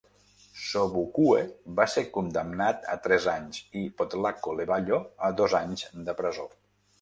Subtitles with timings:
[0.67, 1.43] Sobukwe
[1.79, 6.49] va ser condemnat a tres anys i Potlako Leballo a dos anys de presó.